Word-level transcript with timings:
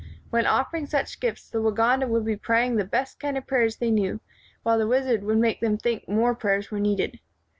When 0.31 0.47
offering 0.47 0.87
such 0.87 1.19
gifts 1.19 1.47
the 1.47 1.59
Waganda 1.61 2.07
would 2.09 2.25
be 2.25 2.35
praying 2.35 2.75
the 2.75 2.83
best 2.83 3.19
kind 3.19 3.37
of 3.37 3.45
praj^ers 3.45 3.77
they 3.77 3.91
knew, 3.91 4.19
while 4.63 4.79
the 4.79 4.87
wizard 4.87 5.23
would 5.23 5.37
make 5.37 5.59
them 5.61 5.77
think 5.77 6.09
more 6.09 6.33
prayers 6.33 6.71
were 6.71 6.79
needed. 6.79 7.19